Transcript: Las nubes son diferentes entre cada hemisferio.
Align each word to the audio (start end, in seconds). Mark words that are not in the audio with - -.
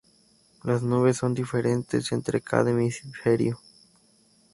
Las 0.63 0.81
nubes 0.81 1.17
son 1.17 1.35
diferentes 1.35 2.11
entre 2.11 2.41
cada 2.41 2.71
hemisferio. 2.71 3.59